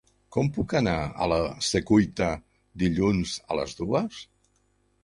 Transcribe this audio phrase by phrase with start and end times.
[0.35, 2.31] Com puc anar a la Secuita
[2.85, 4.25] dilluns a les dues?